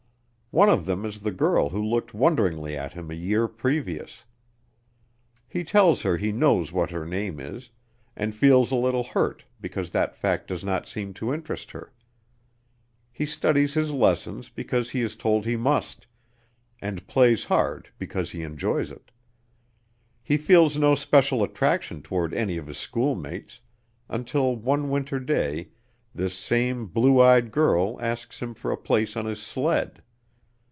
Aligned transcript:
One 0.53 0.67
of 0.67 0.85
them 0.85 1.05
is 1.05 1.21
the 1.21 1.31
girl 1.31 1.69
who 1.69 1.81
looked 1.81 2.13
wonderingly 2.13 2.75
at 2.75 2.91
him 2.91 3.09
a 3.09 3.13
year 3.13 3.47
previous. 3.47 4.25
He 5.47 5.63
tells 5.63 6.01
her 6.01 6.17
he 6.17 6.33
knows 6.33 6.73
what 6.73 6.91
her 6.91 7.05
name 7.05 7.39
is, 7.39 7.69
and 8.17 8.35
feels 8.35 8.69
a 8.69 8.75
little 8.75 9.05
hurt 9.05 9.45
because 9.61 9.91
that 9.91 10.13
fact 10.13 10.47
does 10.49 10.61
not 10.65 10.89
seem 10.89 11.13
to 11.13 11.33
interest 11.33 11.71
her. 11.71 11.93
He 13.13 13.25
studies 13.25 13.75
his 13.75 13.93
lessons 13.93 14.49
because 14.49 14.89
he 14.89 15.01
is 15.01 15.15
told 15.15 15.45
he 15.45 15.55
must, 15.55 16.05
and 16.81 17.07
plays 17.07 17.45
hard 17.45 17.87
because 17.97 18.31
he 18.31 18.43
enjoys 18.43 18.91
it. 18.91 19.09
He 20.21 20.35
feels 20.35 20.75
no 20.75 20.95
special 20.95 21.43
attraction 21.43 22.01
toward 22.01 22.33
any 22.33 22.57
of 22.57 22.67
his 22.67 22.77
schoolmates 22.77 23.61
until 24.09 24.57
one 24.57 24.89
winter 24.89 25.17
day 25.21 25.69
this 26.13 26.37
same 26.37 26.79
little 26.79 26.93
blue 26.93 27.21
eyed 27.21 27.51
girl 27.53 27.97
asks 28.01 28.41
him 28.41 28.53
for 28.53 28.69
a 28.69 28.75
place 28.77 29.15
on 29.15 29.25
his 29.25 29.41
sled. 29.41 30.03